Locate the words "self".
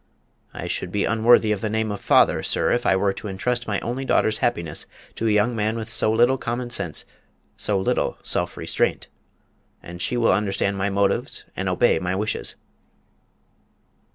8.23-8.57